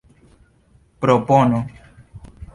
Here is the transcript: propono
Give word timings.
propono 0.99 1.61